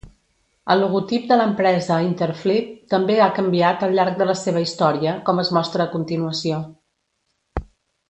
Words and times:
El 0.75 0.79
logotip 0.83 1.27
de 1.31 1.37
l'empresa 1.37 1.99
Interfleet 2.05 2.73
també 2.95 3.19
ha 3.19 3.29
canviat 3.41 3.87
al 3.89 3.95
llarg 4.01 4.19
de 4.25 4.29
la 4.33 4.37
seva 4.43 4.67
història, 4.67 5.17
com 5.29 5.43
es 5.47 5.57
mostra 5.61 5.87
a 5.89 5.95
continuació. 5.97 6.63